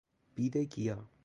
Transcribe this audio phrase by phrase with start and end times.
[0.35, 0.97] بید گیا